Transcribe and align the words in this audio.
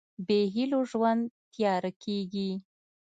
بېهيلو 0.27 0.79
ژوند 0.91 1.23
تیاره 1.53 1.91
کېږي. 2.03 2.51